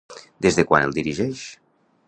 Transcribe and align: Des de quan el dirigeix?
Des 0.45 0.57
de 0.59 0.65
quan 0.71 0.87
el 0.87 0.95
dirigeix? 0.97 1.45